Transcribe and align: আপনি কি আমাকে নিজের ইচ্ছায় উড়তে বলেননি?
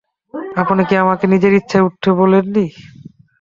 আপনি 0.61 0.81
কি 0.89 0.95
আমাকে 1.03 1.25
নিজের 1.33 1.53
ইচ্ছায় 1.59 1.85
উড়তে 1.85 2.09
বলেননি? 2.19 2.65